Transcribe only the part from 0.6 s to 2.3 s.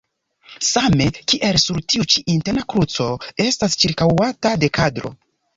Same kiel sur tiu ĉi